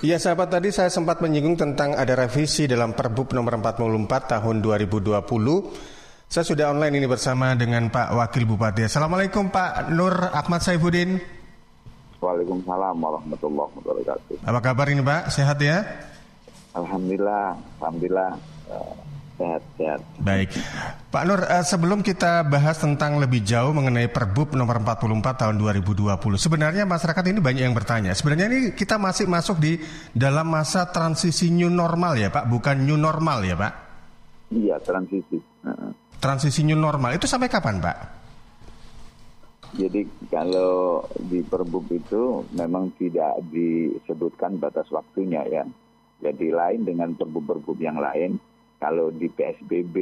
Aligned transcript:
Ya 0.00 0.16
sahabat 0.16 0.48
tadi 0.48 0.72
saya 0.72 0.88
sempat 0.88 1.20
menyinggung 1.20 1.60
tentang 1.60 1.92
ada 1.92 2.16
revisi 2.16 2.64
dalam 2.64 2.96
Perbup 2.96 3.36
nomor 3.36 3.60
44 3.60 4.32
tahun 4.32 4.64
2020. 4.64 5.20
Saya 6.24 6.40
sudah 6.40 6.72
online 6.72 7.04
ini 7.04 7.04
bersama 7.04 7.52
dengan 7.52 7.92
Pak 7.92 8.16
Wakil 8.16 8.48
Bupati. 8.48 8.88
Assalamualaikum 8.88 9.52
Pak 9.52 9.92
Nur 9.92 10.32
Ahmad 10.32 10.64
Saifuddin. 10.64 11.20
Waalaikumsalam 12.16 12.96
warahmatullahi 12.96 13.70
wabarakatuh. 13.76 14.40
Apa 14.40 14.60
kabar 14.64 14.88
ini 14.88 15.04
Pak? 15.04 15.36
Sehat 15.36 15.60
ya? 15.60 15.84
Alhamdulillah, 16.72 17.60
Alhamdulillah. 17.84 18.40
Uh, 19.40 19.56
sehat-sehat. 19.56 20.00
Baik. 20.20 20.52
Pak 21.08 21.22
Nur, 21.24 21.40
uh, 21.40 21.64
sebelum 21.64 22.04
kita 22.04 22.44
bahas 22.44 22.76
tentang 22.76 23.16
lebih 23.16 23.40
jauh 23.40 23.72
mengenai 23.72 24.12
Perbup 24.12 24.52
nomor 24.52 24.84
44 24.84 25.48
tahun 25.48 25.56
2020, 25.56 26.36
sebenarnya 26.36 26.84
masyarakat 26.84 27.24
ini 27.24 27.40
banyak 27.40 27.64
yang 27.64 27.72
bertanya. 27.72 28.12
Sebenarnya 28.12 28.52
ini 28.52 28.60
kita 28.76 29.00
masih 29.00 29.24
masuk 29.24 29.56
di 29.56 29.80
dalam 30.12 30.44
masa 30.44 30.92
transisi 30.92 31.48
new 31.48 31.72
normal 31.72 32.20
ya 32.20 32.28
Pak, 32.28 32.52
bukan 32.52 32.84
new 32.84 33.00
normal 33.00 33.40
ya 33.48 33.56
Pak? 33.56 33.72
Iya, 34.52 34.76
transisi. 34.84 35.40
Transisi 36.20 36.60
new 36.60 36.76
normal 36.76 37.16
itu 37.16 37.24
sampai 37.24 37.48
kapan 37.48 37.80
Pak? 37.80 37.96
Jadi 39.70 40.02
kalau 40.28 41.06
di 41.16 41.46
Perbup 41.46 41.86
itu 41.94 42.42
memang 42.58 42.90
tidak 42.98 43.38
disebutkan 43.48 44.58
batas 44.58 44.90
waktunya 44.90 45.46
ya. 45.46 45.64
Jadi 46.20 46.52
lain 46.52 46.84
dengan 46.84 47.16
perbup-perbup 47.16 47.80
yang 47.80 47.96
lain, 47.96 48.36
kalau 48.80 49.12
di 49.12 49.28
PSBB 49.28 49.96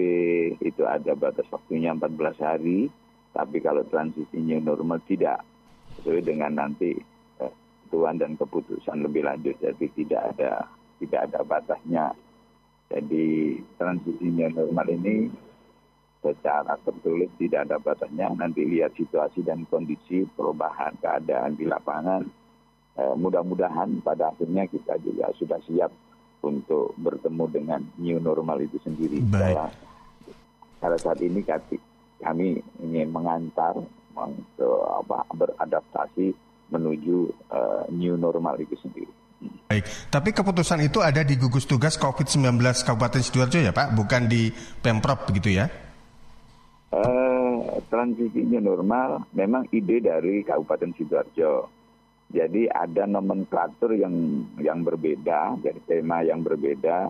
itu 0.62 0.86
ada 0.86 1.18
batas 1.18 1.50
waktunya 1.50 1.90
14 1.98 2.14
hari, 2.38 2.86
tapi 3.34 3.58
kalau 3.58 3.82
transisinya 3.90 4.62
normal 4.62 5.02
tidak. 5.02 5.42
Sesuai 5.98 6.22
dengan 6.22 6.54
nanti 6.54 6.94
eh, 7.42 7.54
tuan 7.90 8.22
dan 8.22 8.38
keputusan 8.38 9.02
lebih 9.02 9.26
lanjut, 9.26 9.58
jadi 9.58 9.86
tidak 9.98 10.22
ada 10.30 10.70
tidak 11.02 11.20
ada 11.26 11.40
batasnya. 11.42 12.14
Jadi 12.86 13.58
transisinya 13.74 14.46
normal 14.54 14.86
ini 14.94 15.26
secara 16.22 16.78
tertulis 16.86 17.34
tidak 17.34 17.66
ada 17.66 17.82
batasnya. 17.82 18.30
Nanti 18.30 18.62
lihat 18.62 18.94
situasi 18.94 19.42
dan 19.42 19.66
kondisi 19.66 20.22
perubahan 20.38 20.94
keadaan 21.02 21.58
di 21.58 21.66
lapangan. 21.66 22.22
Eh, 22.94 23.14
mudah-mudahan 23.18 24.06
pada 24.06 24.30
akhirnya 24.30 24.70
kita 24.70 25.02
juga 25.02 25.34
sudah 25.34 25.58
siap 25.66 25.90
untuk 26.42 26.94
bertemu 26.98 27.44
dengan 27.50 27.80
new 27.98 28.18
normal 28.22 28.62
itu 28.62 28.78
sendiri. 28.82 29.18
Baik. 29.22 29.74
Karena 30.78 30.98
saat 30.98 31.18
ini 31.18 31.42
kami 32.22 32.58
ingin 32.82 33.08
mengantar 33.10 33.74
untuk 34.14 34.78
apa, 34.86 35.26
beradaptasi 35.34 36.34
menuju 36.68 37.30
uh, 37.50 37.82
new 37.90 38.14
normal 38.18 38.58
itu 38.58 38.74
sendiri. 38.78 39.10
Baik, 39.70 39.86
tapi 40.10 40.34
keputusan 40.34 40.82
itu 40.82 40.98
ada 40.98 41.22
di 41.22 41.38
gugus 41.38 41.62
tugas 41.62 41.94
COVID-19 41.94 42.58
Kabupaten 42.82 43.22
Sidoarjo 43.22 43.62
ya 43.62 43.70
Pak, 43.70 43.94
bukan 43.94 44.26
di 44.26 44.50
Pemprov 44.82 45.30
begitu 45.30 45.54
ya? 45.54 45.70
Uh, 46.88 47.78
transisinya 47.92 48.58
normal 48.58 49.28
memang 49.36 49.68
ide 49.70 50.02
dari 50.02 50.42
Kabupaten 50.42 50.90
Sidoarjo 50.96 51.77
jadi 52.28 52.68
ada 52.68 53.08
nomenklatur 53.08 53.96
yang 53.96 54.44
yang 54.60 54.84
berbeda, 54.84 55.56
jadi 55.64 55.80
tema 55.88 56.20
yang 56.20 56.44
berbeda. 56.44 57.08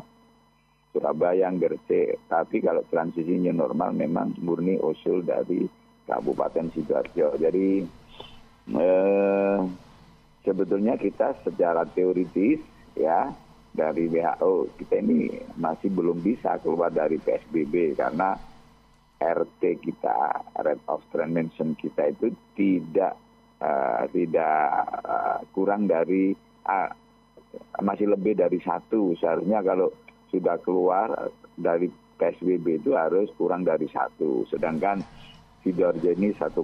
Surabaya 0.88 1.44
yang 1.44 1.60
Gresik, 1.60 2.16
tapi 2.32 2.64
kalau 2.64 2.80
transisinya 2.88 3.52
normal 3.52 3.92
memang 3.92 4.32
murni 4.40 4.80
usul 4.80 5.20
dari 5.20 5.68
Kabupaten 6.08 6.72
Sidoarjo. 6.72 7.36
Jadi 7.36 7.84
eh, 8.72 9.58
sebetulnya 10.48 10.96
kita 10.96 11.44
secara 11.44 11.84
teoritis 11.92 12.64
ya 12.96 13.28
dari 13.68 14.08
WHO 14.08 14.80
kita 14.80 15.04
ini 15.04 15.28
masih 15.60 15.92
belum 15.92 16.24
bisa 16.24 16.56
keluar 16.64 16.88
dari 16.88 17.20
PSBB 17.20 17.92
karena 18.00 18.32
RT 19.20 19.60
kita, 19.82 20.40
rate 20.62 20.86
of 20.88 21.04
transmission 21.12 21.76
kita 21.76 22.16
itu 22.16 22.32
tidak 22.56 23.27
uh, 23.62 24.02
tidak 24.10 24.60
uh, 25.04 25.38
kurang 25.54 25.86
dari 25.86 26.34
uh, 26.66 26.90
masih 27.82 28.12
lebih 28.12 28.36
dari 28.36 28.60
satu 28.60 29.16
seharusnya 29.16 29.64
kalau 29.64 29.88
sudah 30.28 30.60
keluar 30.60 31.32
dari 31.56 31.88
PSBB 32.18 32.84
itu 32.84 32.92
harus 32.92 33.30
kurang 33.38 33.64
dari 33.64 33.88
satu 33.88 34.44
sedangkan 34.50 35.00
Sidoarjo 35.64 36.12
ini 36.14 36.30
1,2 36.36 36.54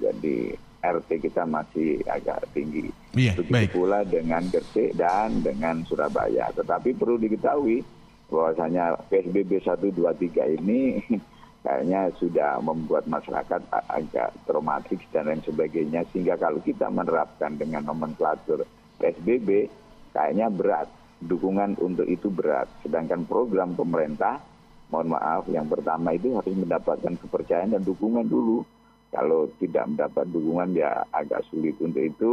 jadi 0.00 0.36
RT 0.80 1.28
kita 1.28 1.44
masih 1.44 2.00
agak 2.08 2.40
tinggi. 2.56 2.88
Iya, 3.12 3.36
Begitu 3.36 3.52
baik. 3.52 3.70
pula 3.76 4.00
dengan 4.08 4.40
Gresik 4.48 4.96
dan 4.96 5.44
dengan 5.44 5.84
Surabaya. 5.84 6.48
Tetapi 6.56 6.96
perlu 6.96 7.20
diketahui 7.20 7.84
bahwasanya 8.32 8.96
PSBB 9.12 9.60
1, 9.60 9.76
2, 9.76 9.92
3 9.92 10.56
ini 10.56 11.04
kayaknya 11.60 12.08
sudah 12.16 12.60
membuat 12.64 13.04
masyarakat 13.04 13.60
agak 13.88 14.32
traumatik 14.48 15.00
dan 15.12 15.28
lain 15.28 15.44
sebagainya. 15.44 16.08
Sehingga 16.12 16.40
kalau 16.40 16.60
kita 16.64 16.88
menerapkan 16.88 17.56
dengan 17.60 17.84
nomenklatur 17.84 18.64
PSBB 19.00 19.68
kayaknya 20.16 20.48
berat. 20.48 20.88
Dukungan 21.20 21.76
untuk 21.84 22.08
itu 22.08 22.32
berat. 22.32 22.64
Sedangkan 22.80 23.28
program 23.28 23.76
pemerintah 23.76 24.40
mohon 24.88 25.14
maaf 25.14 25.46
yang 25.46 25.68
pertama 25.70 26.16
itu 26.16 26.34
harus 26.34 26.56
mendapatkan 26.56 27.14
kepercayaan 27.20 27.76
dan 27.76 27.82
dukungan 27.84 28.24
dulu. 28.24 28.64
Kalau 29.10 29.50
tidak 29.60 29.90
mendapat 29.90 30.26
dukungan 30.32 30.72
ya 30.72 31.04
agak 31.12 31.44
sulit. 31.52 31.76
Untuk 31.82 32.00
itu 32.00 32.30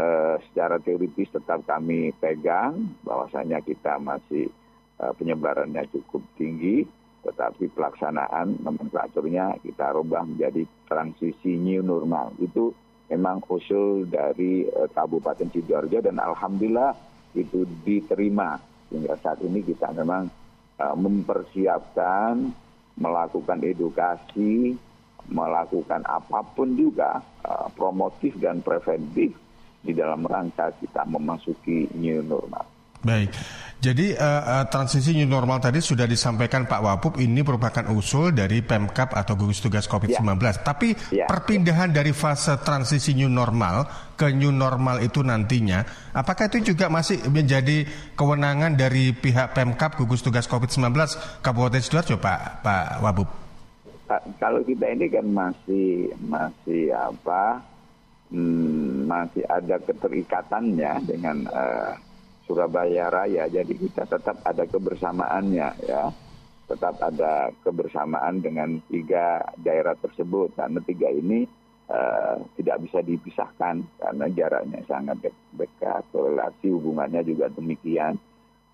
eh, 0.00 0.40
secara 0.48 0.80
teoritis 0.80 1.28
tetap 1.36 1.68
kami 1.68 2.16
pegang 2.16 2.96
bahwasanya 3.04 3.60
kita 3.60 4.00
masih 4.00 4.48
eh, 5.04 5.12
penyebarannya 5.20 5.84
cukup 5.92 6.24
tinggi 6.40 7.03
tetapi 7.24 7.72
pelaksanaan 7.72 8.60
nomenklaturnya 8.60 9.58
kita 9.64 9.96
rubah 9.96 10.28
menjadi 10.28 10.68
transisi 10.84 11.56
new 11.56 11.80
normal. 11.80 12.36
Itu 12.38 12.76
memang 13.08 13.40
usul 13.48 14.06
dari 14.08 14.68
uh, 14.68 14.88
Kabupaten 14.92 15.48
Sidoarjo 15.48 16.04
dan 16.04 16.20
alhamdulillah 16.20 16.92
itu 17.34 17.66
diterima 17.82 18.60
hingga 18.92 19.16
saat 19.24 19.42
ini 19.42 19.64
kita 19.64 19.90
memang 19.96 20.28
uh, 20.78 20.94
mempersiapkan 20.94 22.52
melakukan 22.94 23.58
edukasi, 23.66 24.78
melakukan 25.26 26.06
apa 26.06 26.46
pun 26.54 26.78
juga 26.78 27.18
uh, 27.42 27.66
promotif 27.74 28.38
dan 28.38 28.62
preventif 28.62 29.34
di 29.84 29.92
dalam 29.92 30.24
rangka 30.24 30.72
kita 30.80 31.04
memasuki 31.04 31.90
new 31.98 32.22
normal. 32.24 32.64
Baik. 33.04 33.28
Jadi 33.84 34.16
uh, 34.16 34.42
uh, 34.48 34.64
transisi 34.72 35.12
new 35.12 35.28
normal 35.28 35.60
tadi 35.60 35.76
sudah 35.76 36.08
disampaikan 36.08 36.64
Pak 36.64 36.80
Wapup 36.80 37.20
ini 37.20 37.44
merupakan 37.44 37.84
usul 37.92 38.32
dari 38.32 38.64
Pemkap 38.64 39.12
atau 39.12 39.36
gugus 39.36 39.60
tugas 39.60 39.84
COVID-19. 39.84 40.40
Ya. 40.40 40.52
Tapi 40.56 40.88
ya. 41.12 41.28
perpindahan 41.28 41.92
dari 41.92 42.16
fase 42.16 42.56
transisi 42.64 43.12
new 43.12 43.28
normal 43.28 43.84
ke 44.16 44.32
new 44.32 44.48
normal 44.48 45.04
itu 45.04 45.20
nantinya, 45.20 45.84
apakah 46.16 46.48
itu 46.48 46.72
juga 46.72 46.88
masih 46.88 47.28
menjadi 47.28 47.84
kewenangan 48.16 48.72
dari 48.72 49.12
pihak 49.12 49.52
Pemkap 49.52 50.00
gugus 50.00 50.24
tugas 50.24 50.48
COVID-19 50.48 50.88
Kabupaten 51.44 51.84
Sidoarjo 51.84 52.16
Pak 52.16 52.64
Pak 52.64 53.04
Wapup? 53.04 53.28
Kalau 54.40 54.64
kita 54.64 54.96
ini 54.96 55.12
kan 55.12 55.28
masih 55.28 56.08
masih 56.24 56.88
apa? 56.96 57.60
Hmm, 58.32 59.04
masih 59.04 59.44
ada 59.44 59.76
keterikatannya 59.76 61.04
dengan 61.04 61.44
uh, 61.52 61.92
Surabaya 62.44 63.08
Raya. 63.08 63.48
Jadi 63.48 63.74
kita 63.76 64.04
tetap 64.04 64.40
ada 64.44 64.64
kebersamaannya 64.68 65.68
ya. 65.84 66.12
Tetap 66.64 66.96
ada 66.96 67.52
kebersamaan 67.60 68.40
dengan 68.40 68.80
tiga 68.88 69.44
daerah 69.60 69.92
tersebut. 70.00 70.56
Karena 70.56 70.80
tiga 70.80 71.12
ini 71.12 71.44
uh, 71.88 72.40
tidak 72.56 72.88
bisa 72.88 73.04
dipisahkan 73.04 73.84
karena 74.00 74.26
jaraknya 74.32 74.80
sangat 74.88 75.28
dekat, 75.52 76.02
korelasi 76.12 76.72
hubungannya 76.72 77.20
juga 77.24 77.52
demikian. 77.52 78.16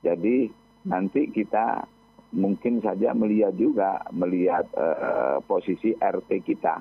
Jadi 0.01 0.51
nanti 0.87 1.29
kita 1.35 1.83
mungkin 2.31 2.79
saja 2.79 3.11
melihat 3.11 3.55
juga 3.59 4.07
melihat 4.15 4.71
uh, 4.79 5.43
posisi 5.43 5.91
RT 5.99 6.31
kita. 6.47 6.79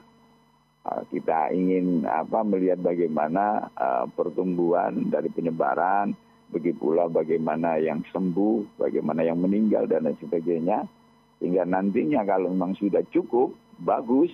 Uh, 0.86 1.04
kita 1.12 1.52
ingin 1.52 2.06
apa 2.08 2.46
melihat 2.46 2.80
bagaimana 2.80 3.68
uh, 3.76 4.06
pertumbuhan 4.14 5.10
dari 5.10 5.28
penyebaran 5.34 6.29
begitu 6.50 6.90
pula 6.90 7.06
bagaimana 7.06 7.78
yang 7.78 8.02
sembuh, 8.10 8.82
bagaimana 8.82 9.22
yang 9.22 9.38
meninggal 9.38 9.86
dan 9.86 10.10
lain 10.10 10.18
sebagainya. 10.18 10.86
Sehingga 11.40 11.64
nantinya 11.64 12.26
kalau 12.28 12.52
memang 12.52 12.76
sudah 12.76 13.06
cukup, 13.14 13.56
bagus, 13.80 14.34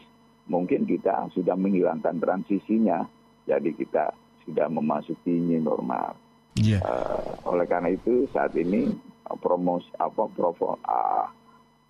mungkin 0.49 0.87
kita 0.89 1.29
sudah 1.35 1.53
menghilangkan 1.53 2.17
transisinya. 2.17 3.05
Jadi 3.45 3.77
kita 3.77 4.09
sudah 4.47 4.65
memasuki 4.71 5.35
new 5.35 5.61
normal. 5.61 6.17
Yeah. 6.57 6.79
Iya. 6.79 6.87
Uh, 6.87 7.51
oleh 7.51 7.67
karena 7.67 7.91
itu 7.91 8.25
saat 8.31 8.55
ini 8.55 8.87
promos 9.43 9.83
apa 9.99 10.23
provo, 10.31 10.79
uh, 10.81 11.27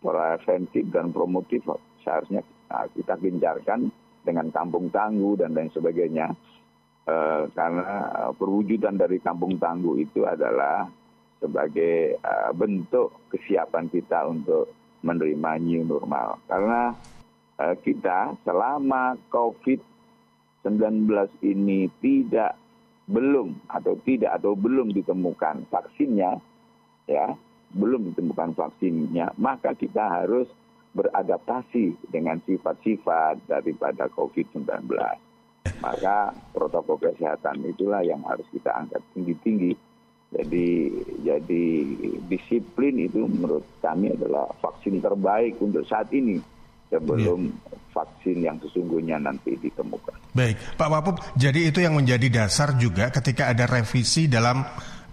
preventif 0.02 0.90
dan 0.90 1.14
promotif 1.14 1.62
seharusnya 2.02 2.42
uh, 2.74 2.90
kita 2.98 3.14
gencarkan 3.22 3.94
dengan 4.26 4.50
kampung 4.50 4.90
tangguh 4.90 5.38
dan 5.38 5.54
lain 5.54 5.70
sebagainya 5.70 6.34
uh, 7.08 7.50
karena 7.54 7.88
perwujudan 8.36 9.00
dari 9.00 9.18
kampung 9.22 9.58
tangguh 9.58 10.02
itu 10.02 10.26
adalah 10.26 10.90
sebagai 11.40 12.20
uh, 12.22 12.52
bentuk 12.54 13.14
kesiapan 13.34 13.90
kita 13.90 14.26
untuk 14.28 14.70
menerima 15.06 15.52
new 15.62 15.86
normal. 15.86 16.42
Karena 16.50 16.94
kita 17.56 18.36
selama 18.44 19.16
COVID-19 19.32 21.08
ini 21.40 21.88
tidak 22.04 22.60
belum 23.08 23.70
atau 23.70 23.96
tidak 24.04 24.42
atau 24.42 24.58
belum 24.58 24.92
ditemukan 24.92 25.70
vaksinnya, 25.70 26.42
ya 27.06 27.38
belum 27.76 28.12
ditemukan 28.14 28.58
vaksinnya, 28.58 29.36
maka 29.38 29.78
kita 29.78 30.02
harus 30.24 30.50
beradaptasi 30.96 32.08
dengan 32.08 32.40
sifat-sifat 32.48 33.46
daripada 33.52 34.08
COVID-19. 34.16 34.88
Maka 35.82 36.34
protokol 36.54 36.98
kesehatan 37.02 37.66
itulah 37.66 38.02
yang 38.02 38.22
harus 38.26 38.46
kita 38.50 38.72
angkat 38.74 39.02
tinggi-tinggi. 39.14 39.74
Jadi 40.36 40.68
jadi 41.24 41.66
disiplin 42.28 42.98
itu 43.00 43.24
menurut 43.24 43.64
kami 43.80 44.12
adalah 44.12 44.50
vaksin 44.60 45.00
terbaik 45.00 45.56
untuk 45.62 45.86
saat 45.86 46.10
ini 46.12 46.42
sebelum 46.90 47.50
ya. 47.50 47.78
vaksin 47.94 48.38
yang 48.44 48.58
sesungguhnya 48.60 49.18
nanti 49.22 49.56
ditemukan. 49.58 50.36
Baik, 50.36 50.60
Pak 50.76 50.90
Wapub, 50.92 51.16
jadi 51.40 51.72
itu 51.72 51.80
yang 51.80 51.96
menjadi 51.96 52.28
dasar 52.28 52.76
juga 52.76 53.08
ketika 53.14 53.54
ada 53.54 53.66
revisi 53.66 54.28
dalam 54.28 54.66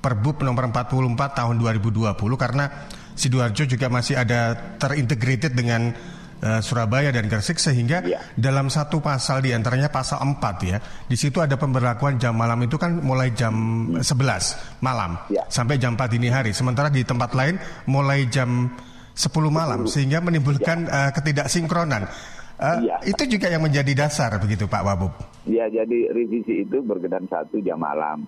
Perbup 0.03 0.43
nomor 0.43 0.67
44 0.67 1.15
tahun 1.15 1.63
2020 1.63 2.11
karena 2.35 2.91
Sidoarjo 3.15 3.71
juga 3.71 3.87
masih 3.87 4.19
ada 4.19 4.75
terintegrated 4.75 5.55
dengan 5.55 5.95
uh, 6.43 6.61
Surabaya 6.61 7.15
dan 7.15 7.31
Gresik 7.31 7.57
sehingga 7.63 8.03
ya. 8.03 8.21
dalam 8.35 8.69
satu 8.69 8.99
pasal 8.99 9.41
di 9.41 9.55
antaranya 9.55 9.89
pasal 9.89 10.21
4 10.21 10.69
ya. 10.69 10.79
Di 11.07 11.17
situ 11.17 11.39
ada 11.39 11.55
pemberlakuan 11.55 12.19
jam 12.19 12.35
malam 12.35 12.59
itu 12.67 12.77
kan 12.77 12.99
mulai 13.01 13.31
jam 13.33 13.55
11 14.03 14.83
malam 14.83 15.17
ya. 15.31 15.47
sampai 15.47 15.79
jam 15.79 15.95
4 15.95 16.13
dini 16.19 16.29
hari. 16.29 16.51
Sementara 16.51 16.91
di 16.91 17.07
tempat 17.07 17.33
lain 17.33 17.57
mulai 17.87 18.27
jam 18.29 18.69
10 19.15 19.31
malam 19.49 19.87
sehingga 19.87 20.19
menimbulkan 20.19 20.85
ya. 20.85 20.91
uh, 20.91 21.11
ketidaksinkronan. 21.15 22.11
Uh, 22.63 22.79
ya. 22.85 22.97
Itu 23.07 23.27
juga 23.27 23.51
yang 23.51 23.63
menjadi 23.65 24.07
dasar 24.07 24.39
begitu 24.39 24.71
Pak 24.71 24.83
Wabub. 24.87 25.13
Ya, 25.49 25.67
jadi 25.67 26.15
revisi 26.15 26.63
itu 26.63 26.79
berkenan 26.83 27.27
satu 27.27 27.59
jam 27.59 27.83
malam. 27.83 28.27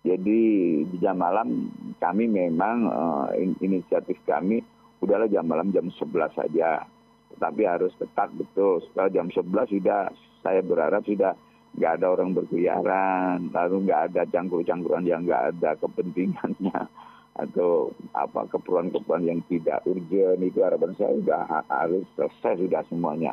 Jadi 0.00 0.40
di 0.88 0.96
jam 0.96 1.20
malam 1.20 1.68
kami 2.00 2.24
memang 2.24 2.88
uh, 2.88 3.28
inisiatif 3.60 4.16
kami 4.24 4.64
udahlah 5.04 5.28
jam 5.28 5.44
malam 5.44 5.68
jam 5.76 5.84
11 5.92 6.32
saja. 6.32 6.88
Tapi 7.38 7.62
harus 7.68 7.94
ketat 8.00 8.32
betul. 8.34 8.82
Setelah 8.88 9.08
jam 9.12 9.26
11 9.30 9.74
sudah 9.76 10.10
saya 10.40 10.60
berharap 10.64 11.04
sudah 11.06 11.36
nggak 11.76 11.92
ada 12.00 12.06
orang 12.10 12.34
berkeliaran, 12.34 13.54
lalu 13.54 13.76
nggak 13.86 14.02
ada 14.10 14.22
cangkur-cangkuran 14.26 15.06
yang 15.06 15.22
nggak 15.22 15.54
ada 15.54 15.78
kepentingannya 15.78 16.80
atau 17.46 17.94
apa 18.10 18.50
keperluan-keperluan 18.50 19.22
yang 19.22 19.40
tidak 19.46 19.78
urgent 19.86 20.42
itu 20.42 20.58
harapan 20.66 20.92
saya 20.98 21.14
sudah 21.14 21.42
harus 21.70 22.04
selesai 22.18 22.66
sudah 22.66 22.82
semuanya. 22.90 23.32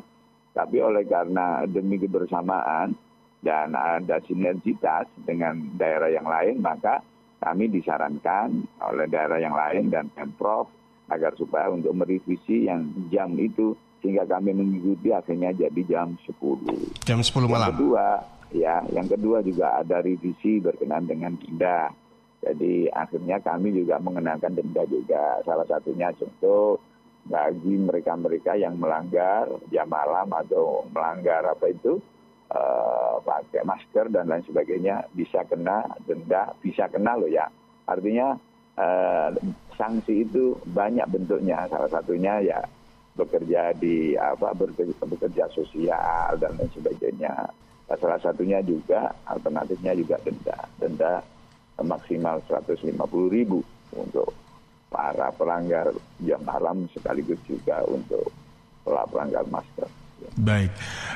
Tapi 0.53 0.77
oleh 0.81 1.05
karena 1.05 1.65
demi 1.65 1.97
kebersamaan 1.97 2.93
dan 3.41 3.77
ada 3.77 4.17
sinergitas 4.25 5.05
dengan 5.21 5.77
daerah 5.77 6.09
yang 6.09 6.25
lain, 6.25 6.61
maka 6.61 7.01
kami 7.37 7.69
disarankan 7.69 8.65
oleh 8.81 9.05
daerah 9.05 9.37
yang 9.37 9.53
lain 9.53 9.93
dan 9.93 10.09
Pemprov 10.09 10.73
agar 11.13 11.37
supaya 11.37 11.69
untuk 11.69 11.93
merevisi 11.93 12.65
yang 12.65 12.89
jam 13.13 13.37
itu 13.37 13.77
sehingga 14.01 14.23
kami 14.29 14.53
mengikuti 14.53 15.09
akhirnya 15.09 15.53
jadi 15.53 15.81
jam 15.89 16.13
10. 16.25 17.03
Jam 17.03 17.19
10 17.19 17.49
malam. 17.49 17.73
Yang 17.73 17.73
kedua, 17.73 18.07
ya, 18.53 18.75
yang 18.93 19.07
kedua 19.09 19.37
juga 19.41 19.67
ada 19.81 19.97
revisi 20.05 20.61
berkenaan 20.61 21.09
dengan 21.09 21.33
denda. 21.35 21.89
Jadi 22.37 22.85
akhirnya 22.93 23.41
kami 23.41 23.73
juga 23.73 23.97
mengenakan 23.97 24.53
denda 24.53 24.85
juga. 24.85 25.41
Salah 25.41 25.65
satunya 25.65 26.13
contoh 26.13 26.77
bagi 27.27 27.75
mereka-mereka 27.75 28.55
yang 28.55 28.79
melanggar 28.79 29.49
jam 29.73 29.89
malam 29.89 30.31
atau 30.31 30.87
melanggar 30.93 31.43
apa 31.43 31.67
itu 31.67 31.99
uh, 32.53 33.19
pakai 33.19 33.67
masker 33.67 34.07
dan 34.13 34.31
lain 34.31 34.45
sebagainya 34.47 35.09
bisa 35.11 35.43
kena 35.43 35.83
denda, 36.05 36.53
bisa 36.63 36.87
kena 36.87 37.19
loh 37.19 37.27
ya. 37.27 37.49
Artinya 37.89 38.37
uh, 38.79 39.33
sanksi 39.75 40.23
itu 40.23 40.55
banyak 40.71 41.09
bentuknya. 41.09 41.67
Salah 41.67 41.89
satunya 41.91 42.39
ya 42.39 42.59
bekerja 43.17 43.73
di 43.73 44.13
apa 44.13 44.53
bekerja, 44.53 44.93
bekerja 45.01 45.43
sosial 45.51 46.37
dan 46.37 46.53
lain 46.55 46.69
sebagainya. 46.71 47.33
Salah 47.87 48.19
satunya 48.19 48.59
juga 48.61 49.09
alternatifnya 49.25 49.95
juga 49.95 50.19
denda, 50.21 50.57
denda 50.77 51.13
maksimal 51.81 52.43
150 52.45 52.93
ribu 53.31 53.63
untuk 53.95 54.29
para 54.91 55.31
pelanggar 55.35 55.91
jam 56.23 56.41
malam 56.43 56.87
sekaligus 56.91 57.39
juga 57.47 57.83
untuk 57.87 58.27
pelanggar 58.83 59.43
masker. 59.51 59.87
Baik, 60.37 60.69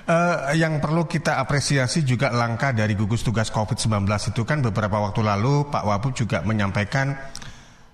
uh, 0.09 0.53
yang 0.53 0.77
perlu 0.77 1.05
kita 1.09 1.41
apresiasi 1.41 2.05
juga 2.05 2.29
langkah 2.29 2.73
dari 2.73 2.93
gugus 2.93 3.25
tugas 3.25 3.49
COVID-19 3.49 4.05
itu 4.33 4.41
kan 4.45 4.61
beberapa 4.61 4.97
waktu 5.01 5.21
lalu 5.25 5.69
Pak 5.69 5.83
Wabub 5.85 6.13
juga 6.13 6.45
menyampaikan 6.45 7.13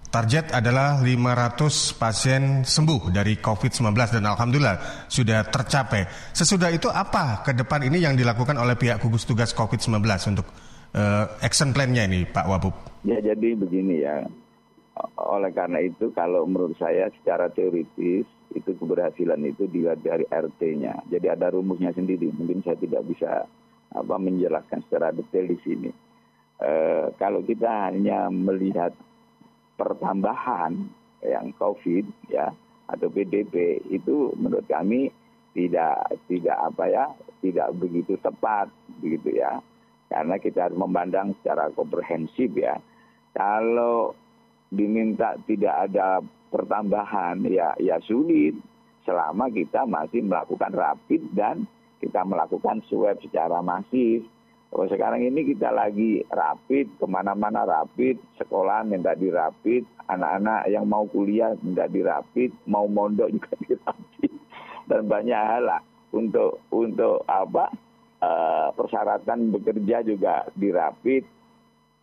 target 0.07 0.55
adalah 0.55 0.99
500 1.03 1.99
pasien 1.99 2.41
sembuh 2.63 3.11
dari 3.11 3.37
COVID-19 3.37 3.91
dan 3.93 4.23
Alhamdulillah 4.23 5.07
sudah 5.11 5.47
tercapai. 5.47 6.07
Sesudah 6.33 6.71
itu 6.71 6.87
apa 6.89 7.43
ke 7.43 7.51
depan 7.53 7.85
ini 7.85 8.03
yang 8.03 8.15
dilakukan 8.15 8.55
oleh 8.55 8.79
pihak 8.79 9.03
gugus 9.03 9.27
tugas 9.27 9.51
COVID-19 9.51 10.03
untuk 10.33 10.47
uh, 10.95 11.25
action 11.43 11.75
plan-nya 11.75 12.07
ini 12.07 12.23
Pak 12.25 12.45
Wabub? 12.47 12.75
Ya 13.05 13.19
jadi 13.21 13.55
begini 13.55 14.03
ya, 14.03 14.27
oleh 15.17 15.51
karena 15.53 15.83
itu 15.83 16.09
kalau 16.15 16.47
menurut 16.49 16.75
saya 16.79 17.11
secara 17.21 17.51
teoritis 17.53 18.25
itu 18.55 18.71
keberhasilan 18.79 19.43
itu 19.43 19.67
dilihat 19.67 20.01
dari 20.01 20.23
RT-nya. 20.27 21.05
Jadi 21.11 21.27
ada 21.27 21.51
rumusnya 21.51 21.91
sendiri. 21.91 22.31
Mungkin 22.31 22.63
saya 22.63 22.79
tidak 22.79 23.03
bisa 23.05 23.45
apa 23.91 24.15
menjelaskan 24.19 24.83
secara 24.87 25.11
detail 25.11 25.45
di 25.51 25.57
sini. 25.61 25.91
E, 26.57 26.71
kalau 27.19 27.43
kita 27.43 27.91
hanya 27.91 28.31
melihat 28.31 28.95
pertambahan 29.77 30.73
yang 31.21 31.53
COVID 31.55 32.33
ya 32.33 32.49
atau 32.87 33.07
PDP 33.11 33.83
itu 33.93 34.33
menurut 34.35 34.65
kami 34.65 35.11
tidak 35.53 36.17
tidak 36.29 36.57
apa 36.57 36.83
ya 36.87 37.05
tidak 37.41 37.69
begitu 37.77 38.17
tepat 38.21 38.71
begitu 38.99 39.37
ya 39.37 39.61
karena 40.07 40.39
kita 40.39 40.69
harus 40.69 40.79
memandang 40.79 41.35
secara 41.39 41.69
komprehensif 41.75 42.49
ya 42.55 42.79
kalau 43.35 44.15
diminta 44.71 45.35
tidak 45.45 45.91
ada 45.91 46.19
pertambahan 46.47 47.43
ya 47.47 47.75
ya 47.77 47.99
sulit 48.03 48.55
selama 49.07 49.47
kita 49.47 49.87
masih 49.87 50.23
melakukan 50.23 50.71
rapid 50.75 51.21
dan 51.31 51.63
kita 52.03 52.21
melakukan 52.27 52.83
swab 52.85 53.17
secara 53.23 53.63
masif. 53.63 54.27
Kalau 54.67 54.85
sekarang 54.91 55.23
ini 55.23 55.47
kita 55.47 55.71
lagi 55.71 56.21
rapid, 56.27 56.99
ke 56.99 57.05
mana-mana 57.07 57.63
rapid, 57.63 58.19
sekolah 58.35 58.83
minta 58.83 59.15
di 59.15 59.31
rapid, 59.31 59.87
anak-anak 60.11 60.67
yang 60.67 60.83
mau 60.83 61.07
kuliah 61.07 61.55
minta 61.63 61.87
di 61.87 62.03
rapid, 62.03 62.51
mau 62.67 62.83
mondok 62.83 63.31
juga 63.35 63.53
di 63.63 63.73
rapid, 63.79 64.31
dan 64.91 65.07
banyak 65.07 65.39
hal 65.39 65.63
lah 65.71 65.81
untuk 66.11 66.59
untuk 66.75 67.23
apa 67.31 67.71
uh, 68.19 68.69
persyaratan 68.75 69.55
bekerja 69.55 70.03
juga 70.03 70.43
di 70.51 70.67
rapid, 70.67 71.23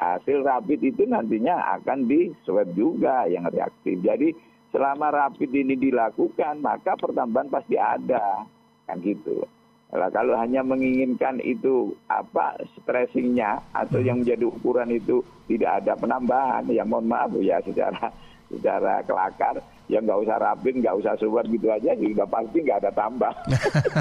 hasil 0.00 0.40
rapid 0.40 0.80
itu 0.88 1.04
nantinya 1.04 1.78
akan 1.80 2.09
di 2.09 2.33
swab 2.49 2.73
juga 2.73 3.28
yang 3.28 3.44
reaktif. 3.49 4.00
Jadi 4.00 4.33
selama 4.75 5.12
rapid 5.12 5.52
ini 5.52 5.76
dilakukan 5.76 6.64
maka 6.64 6.97
pertambahan 6.97 7.52
pasti 7.52 7.76
ada 7.78 8.42
kan 8.85 9.00
gitu. 9.00 9.44
Nah, 9.92 10.10
kalau 10.10 10.34
hanya 10.34 10.64
menginginkan 10.64 11.38
itu 11.44 11.94
apa 12.10 12.58
stressingnya 12.80 13.62
atau 13.70 14.02
yang 14.02 14.24
menjadi 14.24 14.48
ukuran 14.48 14.90
itu 14.90 15.22
tidak 15.46 15.84
ada 15.84 15.92
penambahan, 15.94 16.66
ya 16.72 16.82
mohon 16.82 17.06
maaf 17.06 17.30
ya 17.38 17.62
secara 17.62 18.10
secara 18.50 19.02
kelakar 19.06 19.62
ya 19.86 20.00
nggak 20.00 20.20
usah 20.24 20.36
rapin, 20.40 20.80
nggak 20.80 20.96
usah 20.96 21.12
swab 21.20 21.44
gitu 21.46 21.68
aja, 21.68 21.92
juga 21.94 22.24
pasti 22.24 22.58
nggak 22.64 22.80
ada 22.80 22.92
tambah. 22.96 23.32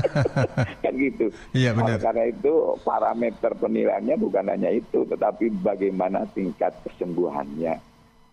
kan 0.84 0.94
gitu. 0.96 1.28
Iya 1.52 1.76
benar. 1.76 2.00
Karena 2.00 2.24
itu 2.32 2.54
parameter 2.88 3.52
penilaiannya 3.60 4.16
bukan 4.16 4.46
hanya 4.48 4.70
itu, 4.72 5.04
tetapi 5.04 5.52
bagaimana 5.60 6.24
tingkat 6.32 6.72
kesembuhannya, 6.88 7.76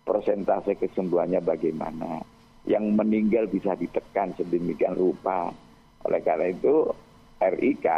persentase 0.07 0.78
kesembuhannya 0.78 1.42
bagaimana. 1.42 2.23
Yang 2.69 2.85
meninggal 2.95 3.45
bisa 3.50 3.75
ditekan 3.75 4.30
sedemikian 4.38 4.95
rupa. 4.95 5.50
Oleh 6.07 6.21
karena 6.23 6.49
itu 6.52 6.92
RIK, 7.40 7.88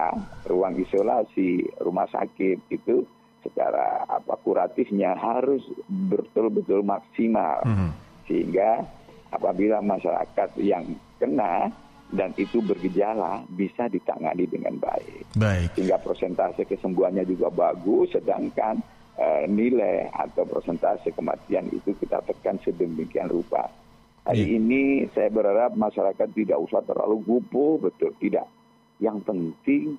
ruang 0.46 0.78
isolasi 0.78 1.66
rumah 1.82 2.06
sakit 2.06 2.70
itu 2.70 3.02
secara 3.42 4.06
apa 4.06 4.38
kuratifnya 4.38 5.18
harus 5.18 5.66
betul-betul 5.90 6.87
maksimal. 6.87 7.66
Mm 7.66 7.75
-hmm. 7.75 7.90
Sehingga 8.30 8.70
apabila 9.34 9.82
masyarakat 9.82 10.54
yang 10.62 10.87
kena 11.18 11.75
dan 12.12 12.30
itu 12.37 12.61
bergejala 12.61 13.42
bisa 13.56 13.88
ditangani 13.88 14.44
dengan 14.44 14.76
baik. 14.78 15.25
Baik. 15.34 15.75
Sehingga 15.75 15.96
persentase 15.99 16.68
kesembuhannya 16.68 17.25
juga 17.25 17.49
bagus, 17.49 18.12
sedangkan 18.12 18.84
uh, 19.16 19.44
nilai 19.49 20.12
atau 20.12 20.44
persentase 20.44 21.11
kematian 21.16 21.72
itu 21.72 21.96
kita 21.96 22.20
tekan 22.28 22.61
sedemikian 22.61 23.32
rupa. 23.32 23.72
Hari 24.28 24.44
yeah. 24.44 24.56
ini 24.61 24.82
saya 25.16 25.32
berharap 25.32 25.75
masyarakat 25.75 26.28
tidak 26.37 26.61
usah 26.62 26.84
terlalu 26.84 27.25
gupuh, 27.26 27.80
betul 27.80 28.14
tidak. 28.20 28.46
Yang 29.02 29.18
penting 29.26 29.99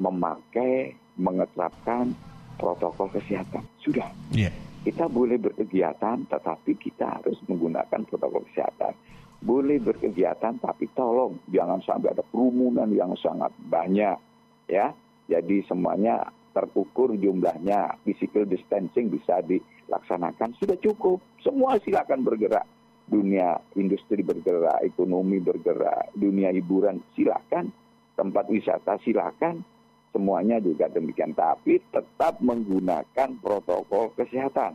memakai, 0.00 0.96
mengeterapkan 1.20 2.16
protokol 2.56 3.12
kesehatan. 3.12 3.68
Sudah. 3.84 4.08
Yeah. 4.32 4.56
Kita 4.82 5.04
boleh 5.04 5.36
berkegiatan, 5.36 6.24
tetapi 6.32 6.80
kita 6.80 7.20
harus 7.20 7.36
menggunakan 7.44 8.08
protokol 8.08 8.48
kesehatan 8.48 8.96
boleh 9.38 9.78
berkegiatan 9.78 10.58
tapi 10.58 10.90
tolong 10.98 11.38
jangan 11.46 11.78
sampai 11.86 12.10
ada 12.10 12.26
kerumunan 12.26 12.90
yang 12.90 13.14
sangat 13.14 13.54
banyak 13.70 14.18
ya. 14.66 14.90
Jadi 15.28 15.60
semuanya 15.68 16.24
terukur 16.56 17.12
jumlahnya, 17.14 18.00
physical 18.02 18.48
distancing 18.48 19.12
bisa 19.12 19.44
dilaksanakan 19.44 20.56
sudah 20.56 20.78
cukup. 20.80 21.20
Semua 21.44 21.76
silakan 21.84 22.24
bergerak. 22.24 22.64
Dunia 23.08 23.56
industri 23.76 24.20
bergerak, 24.20 24.84
ekonomi 24.84 25.40
bergerak, 25.40 26.12
dunia 26.12 26.52
hiburan 26.52 27.00
silakan, 27.16 27.72
tempat 28.18 28.50
wisata 28.50 28.98
silakan, 29.06 29.62
semuanya 30.10 30.58
juga 30.58 30.90
demikian. 30.90 31.30
Tapi 31.38 31.78
tetap 31.94 32.42
menggunakan 32.42 33.38
protokol 33.38 34.10
kesehatan. 34.18 34.74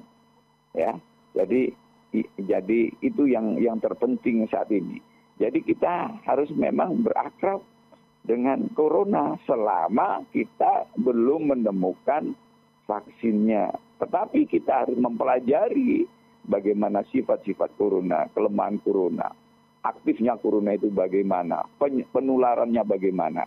Ya, 0.71 0.95
jadi 1.35 1.75
jadi 2.39 2.79
itu 3.03 3.27
yang 3.27 3.59
yang 3.59 3.83
terpenting 3.83 4.47
saat 4.47 4.71
ini. 4.71 5.03
Jadi 5.35 5.59
kita 5.65 6.23
harus 6.23 6.47
memang 6.55 7.03
berakrab 7.03 7.59
dengan 8.23 8.71
corona 8.71 9.35
selama 9.43 10.23
kita 10.31 10.87
belum 10.95 11.51
menemukan 11.51 12.31
vaksinnya. 12.87 13.75
Tetapi 13.99 14.47
kita 14.47 14.87
harus 14.87 14.95
mempelajari 14.95 16.07
bagaimana 16.47 17.03
sifat-sifat 17.09 17.75
corona, 17.75 18.29
kelemahan 18.31 18.79
corona, 18.83 19.31
aktifnya 19.83 20.39
corona 20.39 20.73
itu 20.73 20.87
bagaimana, 20.87 21.67
penularannya 22.09 22.83
bagaimana. 22.87 23.43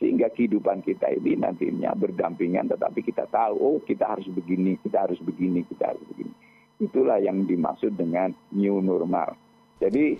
Sehingga 0.00 0.32
kehidupan 0.32 0.80
kita 0.80 1.12
ini 1.12 1.36
nantinya 1.36 1.92
berdampingan 1.92 2.72
tetapi 2.72 3.04
kita 3.04 3.28
tahu, 3.28 3.54
oh 3.60 3.78
kita 3.84 4.08
harus 4.08 4.24
begini, 4.32 4.80
kita 4.80 5.04
harus 5.04 5.20
begini, 5.20 5.60
kita 5.68 5.92
harus 5.92 6.00
begini. 6.08 6.32
Itulah 6.80 7.20
yang 7.20 7.44
dimaksud 7.44 7.92
dengan 8.00 8.32
new 8.56 8.80
normal. 8.80 9.36
Jadi 9.76 10.16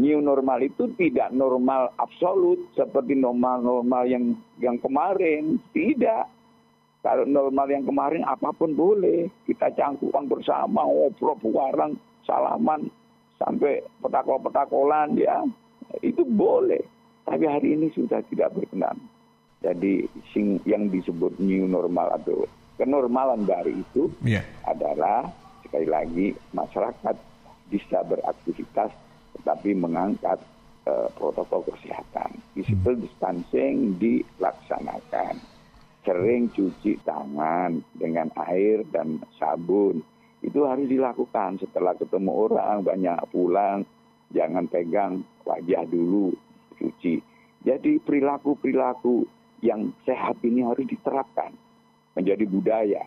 new 0.00 0.24
normal 0.24 0.64
itu 0.64 0.88
tidak 0.96 1.28
normal 1.36 1.92
absolut 2.00 2.72
seperti 2.72 3.12
normal-normal 3.12 4.08
yang 4.08 4.32
yang 4.56 4.80
kemarin. 4.80 5.60
Tidak. 5.68 6.24
Kalau 7.04 7.28
normal 7.28 7.68
yang 7.68 7.84
kemarin 7.84 8.24
apa 8.24 8.56
pun 8.56 8.72
boleh. 8.72 9.28
Kita 9.44 9.68
cangkukan 9.76 10.32
bersama, 10.32 10.88
ngobrol, 10.88 11.36
warang, 11.52 12.00
salaman, 12.24 12.88
sampai 13.40 13.80
petakol-petakolan 14.04 15.16
ya. 15.16 15.40
Itu 16.04 16.22
boleh. 16.28 16.84
Tapi 17.24 17.44
hari 17.48 17.74
ini 17.74 17.88
sudah 17.96 18.20
tidak 18.28 18.52
berkenan. 18.54 19.00
Jadi 19.60 20.08
yang 20.64 20.88
disebut 20.88 21.36
new 21.40 21.68
normal 21.68 22.16
atau 22.16 22.48
kenormalan 22.80 23.44
baru 23.44 23.72
itu 23.72 24.08
yeah. 24.24 24.44
adalah 24.64 25.28
sekali 25.60 25.84
lagi 25.84 26.26
masyarakat 26.56 27.16
bisa 27.68 28.00
beraktivitas 28.08 28.90
tetapi 29.36 29.76
mengangkat 29.76 30.40
uh, 30.88 31.08
protokol 31.12 31.64
kesehatan. 31.68 32.40
Physical 32.56 32.96
hmm. 32.96 33.04
distancing 33.04 33.76
dilaksanakan. 34.00 35.36
Sering 36.00 36.48
cuci 36.56 36.96
tangan 37.04 37.84
dengan 37.92 38.32
air 38.48 38.80
dan 38.88 39.20
sabun. 39.36 40.00
Itu 40.40 40.64
harus 40.64 40.88
dilakukan 40.88 41.60
setelah 41.60 41.92
ketemu 41.96 42.32
orang, 42.32 42.80
banyak 42.80 43.18
pulang, 43.28 43.84
jangan 44.32 44.64
pegang 44.66 45.20
wajah 45.44 45.84
dulu, 45.84 46.32
cuci. 46.80 47.20
Jadi 47.60 48.00
perilaku-perilaku 48.00 49.28
yang 49.60 49.92
sehat 50.08 50.40
ini 50.40 50.64
harus 50.64 50.88
diterapkan 50.88 51.52
menjadi 52.16 52.44
budaya. 52.48 53.04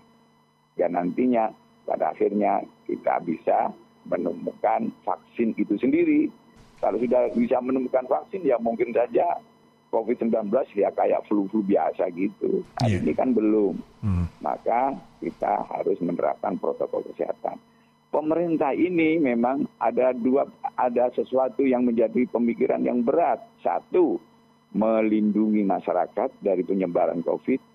Dan 0.77 0.93
nantinya 0.93 1.49
pada 1.89 2.13
akhirnya 2.13 2.61
kita 2.85 3.17
bisa 3.25 3.73
menemukan 4.05 4.93
vaksin 5.01 5.57
itu 5.57 5.73
sendiri. 5.81 6.29
Kalau 6.77 6.99
sudah 6.99 7.31
bisa 7.33 7.57
menemukan 7.63 8.05
vaksin 8.05 8.43
ya 8.43 8.59
mungkin 8.59 8.91
saja 8.91 9.39
COVID-19 9.93 10.50
ya 10.73 10.89
kayak 10.89 11.21
flu-flu 11.29 11.62
biasa 11.62 12.09
gitu. 12.17 12.65
Nah, 12.81 12.89
yeah. 12.89 12.97
Ini 12.97 13.13
kan 13.13 13.38
belum. 13.38 13.77
Hmm. 14.01 14.25
Maka 14.41 14.97
kita 15.21 15.69
harus 15.69 16.01
menerapkan 16.01 16.57
protokol 16.57 17.05
kesehatan. 17.13 17.62
Pemerintah 18.09 18.73
ini 18.73 19.21
memang 19.21 19.69
ada 19.77 20.13
dua 20.13 20.50
ada 20.77 21.13
sesuatu 21.13 21.62
yang 21.65 21.85
menjadi 21.85 22.25
pemikiran 22.29 22.81
yang 22.81 23.05
berat. 23.05 23.41
Satu, 23.62 24.17
melindungi 24.73 25.62
masyarakat 25.62 26.29
dari 26.41 26.62
penyebaran 26.65 27.21
COVID 27.21 27.73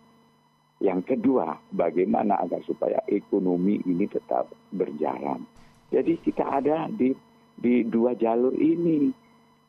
yang 0.78 1.02
kedua, 1.02 1.58
bagaimana 1.75 2.38
agar 2.38 2.62
supaya 2.62 3.02
ekonomi 3.10 3.82
ini 3.82 4.06
tetap 4.06 4.46
berjalan. 4.70 5.42
Jadi 5.90 6.22
kita 6.22 6.46
ada 6.46 6.87
di 6.87 7.10
di 7.58 7.82
dua 7.82 8.14
jalur 8.14 8.54
ini. 8.54 9.10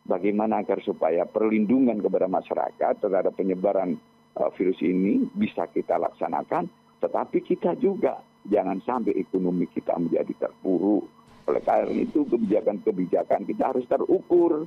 Bagaimana 0.09 0.65
agar 0.65 0.81
supaya 0.81 1.29
perlindungan 1.29 2.01
kepada 2.01 2.25
masyarakat 2.25 2.97
terhadap 2.97 3.29
penyebaran 3.37 3.93
uh, 4.41 4.49
virus 4.57 4.81
ini 4.81 5.29
bisa 5.37 5.69
kita 5.69 6.01
laksanakan, 6.01 6.65
tetapi 6.97 7.45
kita 7.45 7.77
juga 7.77 8.17
jangan 8.49 8.81
sampai 8.81 9.13
ekonomi 9.21 9.69
kita 9.69 9.93
menjadi 10.01 10.49
terpuruk. 10.49 11.05
Oleh 11.45 11.61
karena 11.61 11.93
itu 11.93 12.25
kebijakan-kebijakan 12.25 13.45
kita 13.45 13.63
harus 13.69 13.85
terukur, 13.85 14.65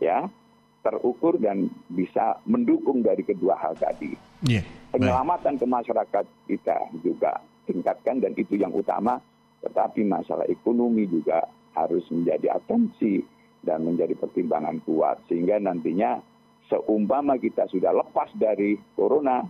ya 0.00 0.24
terukur 0.80 1.36
dan 1.36 1.68
bisa 1.92 2.40
mendukung 2.48 3.04
dari 3.04 3.20
kedua 3.20 3.60
hal 3.60 3.76
tadi. 3.76 4.16
Yeah, 4.40 4.64
Penyelamatan 4.88 5.60
ke 5.60 5.66
masyarakat 5.68 6.24
kita 6.48 6.76
juga 7.04 7.44
tingkatkan 7.68 8.24
dan 8.24 8.32
itu 8.32 8.56
yang 8.56 8.72
utama. 8.72 9.20
Tetapi 9.58 10.06
masalah 10.06 10.46
ekonomi 10.48 11.04
juga 11.10 11.44
harus 11.74 12.06
menjadi 12.14 12.56
atensi 12.56 13.20
dan 13.62 13.84
menjadi 13.84 14.14
pertimbangan 14.14 14.78
kuat 14.86 15.18
sehingga 15.26 15.58
nantinya 15.58 16.18
seumpama 16.68 17.40
kita 17.40 17.66
sudah 17.66 17.90
lepas 17.96 18.30
dari 18.36 18.76
corona 18.94 19.42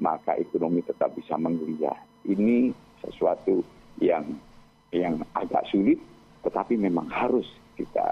maka 0.00 0.36
ekonomi 0.40 0.80
tetap 0.84 1.12
bisa 1.12 1.36
menggeliat. 1.36 1.98
Ini 2.24 2.72
sesuatu 3.02 3.60
yang 4.00 4.24
yang 4.92 5.20
agak 5.34 5.64
sulit 5.72 5.98
tetapi 6.42 6.74
memang 6.76 7.06
harus 7.08 7.46
kita 7.78 8.06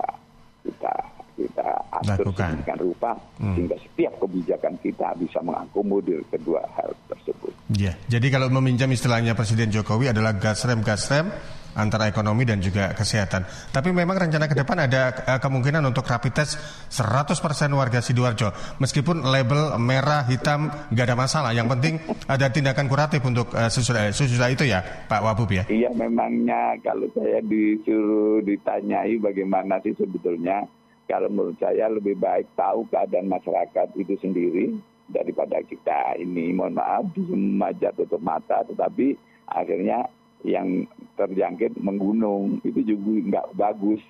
kita 0.64 0.92
kita 1.40 1.66
atur 1.88 2.28
sedemikian 2.36 2.80
rupa 2.80 3.16
hmm. 3.40 3.54
sehingga 3.56 3.76
setiap 3.80 4.12
kebijakan 4.20 4.74
kita 4.84 5.08
bisa 5.16 5.40
mengakomodir 5.40 6.20
kedua 6.28 6.60
hal 6.76 6.92
tersebut. 7.08 7.52
Ya, 7.72 7.96
jadi 8.12 8.26
kalau 8.28 8.52
meminjam 8.52 8.92
istilahnya 8.92 9.32
Presiden 9.32 9.72
Jokowi 9.72 10.12
adalah 10.12 10.36
gasrem 10.36 10.84
gasrem 10.84 11.32
antara 11.74 12.10
ekonomi 12.10 12.46
dan 12.46 12.58
juga 12.58 12.90
kesehatan. 12.96 13.46
Tapi 13.70 13.90
memang 13.94 14.16
rencana 14.18 14.46
ke 14.50 14.56
depan 14.58 14.86
ada 14.86 15.14
uh, 15.26 15.38
kemungkinan 15.38 15.82
untuk 15.86 16.06
rapid 16.06 16.32
test 16.34 16.58
100% 16.90 17.36
warga 17.74 18.02
Sidoarjo. 18.02 18.50
Meskipun 18.82 19.22
label 19.26 19.78
merah, 19.78 20.26
hitam, 20.26 20.70
nggak 20.90 21.06
ada 21.10 21.16
masalah. 21.16 21.50
Yang 21.54 21.68
penting 21.78 21.94
ada 22.26 22.46
tindakan 22.50 22.86
kuratif 22.90 23.20
untuk 23.22 23.52
uh, 23.54 23.70
sesudah, 23.70 24.10
sesudah 24.10 24.48
itu 24.50 24.66
ya, 24.66 24.82
Pak 25.06 25.20
Wabub 25.22 25.50
ya? 25.50 25.64
Iya, 25.70 25.92
memangnya 25.94 26.78
kalau 26.82 27.06
saya 27.14 27.42
disuruh 27.44 28.42
ditanyai 28.42 29.18
bagaimana 29.22 29.78
sih 29.84 29.94
sebetulnya 29.94 30.66
kalau 31.10 31.26
menurut 31.26 31.58
saya 31.58 31.90
lebih 31.90 32.14
baik 32.22 32.46
tahu 32.54 32.86
keadaan 32.86 33.26
masyarakat 33.26 33.98
itu 33.98 34.14
sendiri 34.22 34.78
daripada 35.10 35.58
kita 35.66 36.14
ini 36.22 36.54
mohon 36.54 36.78
maaf 36.78 37.02
diem 37.18 37.58
aja 37.58 37.90
tutup 37.98 38.22
mata 38.22 38.62
tetapi 38.62 39.18
akhirnya 39.50 40.06
yang 40.46 40.86
terjangkit 41.20 41.76
menggunung. 41.80 42.64
Itu 42.64 42.80
juga 42.80 43.12
nggak 43.28 43.46
bagus. 43.60 44.00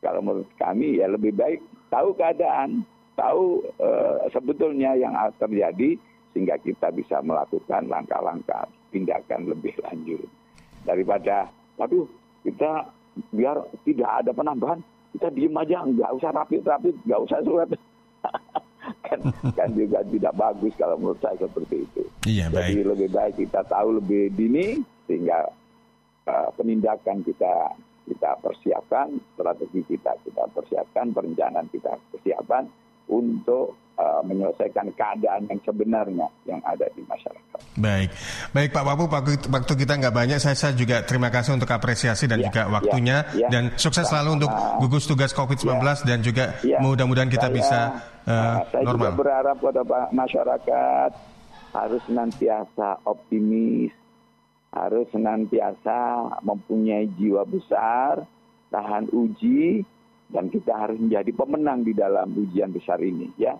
Kalau 0.00 0.22
menurut 0.22 0.50
kami 0.56 1.02
ya 1.02 1.10
lebih 1.10 1.34
baik 1.34 1.60
tahu 1.90 2.14
keadaan 2.14 2.86
tahu 3.18 3.66
uh, 3.82 4.30
sebetulnya 4.30 4.94
yang 4.94 5.10
terjadi 5.42 5.98
sehingga 6.30 6.54
kita 6.62 6.94
bisa 6.94 7.18
melakukan 7.18 7.90
langkah-langkah 7.90 8.70
tindakan 8.94 9.50
lebih 9.50 9.74
lanjut. 9.82 10.22
Daripada 10.86 11.50
waduh 11.74 12.06
kita 12.46 12.86
biar 13.34 13.58
tidak 13.82 14.22
ada 14.22 14.30
penambahan 14.30 14.78
kita 15.18 15.34
diem 15.34 15.56
aja 15.58 15.82
nggak 15.82 16.10
usah 16.14 16.30
rapi-rapi 16.30 16.90
nggak 17.02 17.22
usah 17.26 17.38
surat. 17.42 17.68
Kan 19.04 19.20
kan 19.52 19.68
juga 19.72 20.00
tidak 20.04 20.32
bagus 20.36 20.72
kalau 20.76 20.96
menurut 20.96 21.20
saya 21.20 21.36
seperti 21.40 21.84
itu. 21.84 22.02
Iya, 22.28 22.52
jadi 22.52 22.80
baik. 22.84 22.88
lebih 22.92 23.08
baik 23.12 23.34
kita 23.40 23.60
tahu 23.68 24.00
lebih 24.00 24.32
dini 24.32 24.80
sehingga 25.08 25.48
penindakan 26.56 27.22
kita 27.24 27.74
kita 28.08 28.30
persiapkan 28.40 29.20
strategi 29.36 29.84
kita 29.84 30.16
kita 30.24 30.48
persiapkan 30.56 31.12
perencanaan 31.12 31.68
kita 31.68 31.92
persiapan 32.08 32.64
untuk 33.08 33.76
uh, 33.96 34.20
menyelesaikan 34.22 34.92
keadaan 34.94 35.48
yang 35.48 35.60
sebenarnya 35.64 36.28
yang 36.44 36.60
ada 36.62 36.86
di 36.92 37.02
masyarakat. 37.08 37.60
Baik, 37.78 38.08
baik 38.52 38.70
Pak 38.70 38.84
Wapu, 38.84 39.04
waktu, 39.48 39.72
kita 39.74 39.96
nggak 39.96 40.14
banyak, 40.14 40.38
saya, 40.38 40.54
saya 40.54 40.72
juga 40.76 41.02
terima 41.02 41.32
kasih 41.32 41.56
untuk 41.56 41.70
apresiasi 41.72 42.28
dan 42.28 42.44
ya, 42.44 42.46
juga 42.52 42.62
ya, 42.66 42.70
waktunya. 42.70 43.16
ya, 43.34 43.48
dan 43.48 43.62
sukses 43.80 44.06
sama, 44.06 44.20
selalu 44.20 44.30
untuk 44.42 44.50
gugus 44.84 45.04
tugas 45.08 45.32
COVID-19 45.32 45.80
ya, 45.80 45.94
dan 46.04 46.18
juga 46.20 46.44
ya, 46.60 46.78
mudah-mudahan 46.84 47.30
kita 47.32 47.48
saya, 47.48 47.56
bisa 47.56 47.78
uh, 48.28 48.56
saya 48.68 48.84
normal. 48.84 49.16
juga 49.16 49.20
berharap 49.24 49.56
kepada 49.58 49.82
masyarakat 50.12 51.10
harus 51.68 52.00
senantiasa 52.08 52.88
optimis, 53.04 53.92
harus 54.72 55.08
senantiasa 55.10 56.28
mempunyai 56.44 57.08
jiwa 57.16 57.44
besar, 57.48 58.24
tahan 58.68 59.08
uji, 59.10 59.84
dan 60.28 60.52
kita 60.52 60.76
harus 60.76 61.00
menjadi 61.00 61.32
pemenang 61.32 61.84
di 61.88 61.96
dalam 61.96 62.36
ujian 62.36 62.68
besar 62.68 63.00
ini 63.00 63.32
ya 63.40 63.56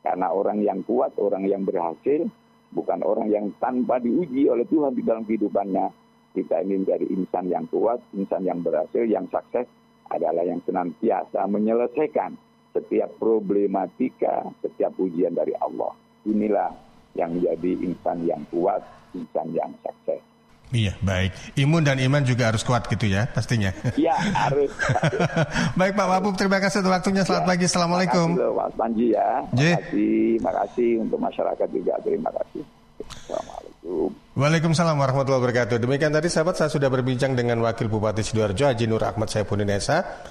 karena 0.00 0.32
orang 0.32 0.64
yang 0.64 0.80
kuat, 0.88 1.12
orang 1.20 1.44
yang 1.44 1.62
berhasil, 1.68 2.24
bukan 2.72 3.04
orang 3.04 3.28
yang 3.28 3.52
tanpa 3.60 4.00
diuji 4.00 4.48
oleh 4.48 4.64
Tuhan 4.64 4.96
di 4.96 5.02
dalam 5.04 5.28
kehidupannya. 5.28 5.86
Kita 6.30 6.62
ini 6.62 6.86
menjadi 6.86 7.06
insan 7.10 7.50
yang 7.50 7.66
kuat, 7.68 8.00
insan 8.14 8.46
yang 8.46 8.62
berhasil, 8.62 9.02
yang 9.04 9.26
sukses 9.28 9.66
adalah 10.08 10.46
yang 10.46 10.62
senantiasa 10.62 11.42
menyelesaikan 11.50 12.38
setiap 12.70 13.10
problematika, 13.18 14.46
setiap 14.62 14.94
ujian 14.96 15.34
dari 15.34 15.52
Allah. 15.58 15.90
Inilah 16.24 16.70
yang 17.18 17.34
menjadi 17.34 17.82
insan 17.82 18.24
yang 18.24 18.42
kuat, 18.48 18.80
insan 19.12 19.50
yang 19.52 19.74
sukses. 19.82 20.22
Iya, 20.70 20.94
baik. 21.02 21.58
Imun 21.58 21.82
dan 21.82 21.98
iman 21.98 22.22
juga 22.22 22.54
harus 22.54 22.62
kuat 22.62 22.86
gitu 22.86 23.10
ya, 23.10 23.26
pastinya. 23.26 23.74
Iya, 23.98 24.14
harus. 24.14 24.70
baik 25.78 25.98
Pak 25.98 26.06
Wabub, 26.06 26.34
terima 26.38 26.62
kasih 26.62 26.86
untuk 26.86 26.94
waktunya. 26.94 27.26
Selamat 27.26 27.42
ya, 27.42 27.50
pagi, 27.50 27.64
Assalamualaikum. 27.66 28.28
Terima 28.38 28.46
kasih 28.46 28.54
Mas 28.54 28.74
Panji 28.78 29.06
ya. 29.10 29.30
Terima 29.50 29.66
kasih, 29.74 30.06
terima 30.38 30.52
kasih 30.54 30.90
untuk 31.02 31.18
masyarakat 31.18 31.68
juga. 31.74 31.94
Terima 32.06 32.30
kasih. 32.30 32.62
Assalamualaikum. 33.02 34.08
Waalaikumsalam 34.38 34.96
warahmatullahi 34.96 35.42
wabarakatuh. 35.42 35.76
Demikian 35.82 36.14
tadi 36.14 36.30
sahabat 36.30 36.54
saya 36.54 36.70
sudah 36.70 36.86
berbincang 36.86 37.34
dengan 37.34 37.58
Wakil 37.66 37.90
Bupati 37.90 38.22
Sidoarjo 38.22 38.70
Haji 38.70 38.86
Nur 38.86 39.02
Ahmad 39.02 39.26
Saifuddin 39.26 39.74
Esa. 39.74 40.30